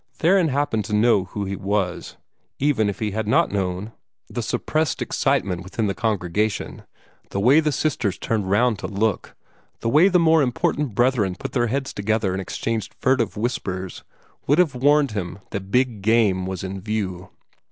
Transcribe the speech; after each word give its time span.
Theron 0.15 0.47
happened 0.47 0.83
to 0.85 0.95
know 0.95 1.25
who 1.25 1.45
he 1.45 1.55
was; 1.55 2.17
even 2.57 2.89
if 2.89 2.97
he 2.97 3.11
had 3.11 3.27
not 3.27 3.51
known, 3.51 3.91
the 4.27 4.41
suppressed 4.41 4.99
excitement 4.99 5.61
visible 5.61 5.79
in 5.81 5.85
the 5.85 5.93
congregation, 5.93 6.85
the 7.29 7.39
way 7.39 7.59
the 7.59 7.71
sisters 7.71 8.17
turned 8.17 8.49
round 8.49 8.79
to 8.79 8.87
look, 8.87 9.35
the 9.81 9.89
way 9.89 10.07
the 10.07 10.17
more 10.17 10.41
important 10.41 10.95
brethren 10.95 11.35
put 11.35 11.51
their 11.51 11.67
heads 11.67 11.93
together 11.93 12.33
and 12.33 12.41
exchanged 12.41 12.95
furtive 12.99 13.37
whispers 13.37 14.03
would 14.47 14.57
have 14.57 14.73
warned 14.73 15.11
him 15.11 15.37
that 15.51 15.69
big 15.69 16.01
game 16.01 16.47
was 16.47 16.63
in 16.63 16.81
view. 16.81 17.29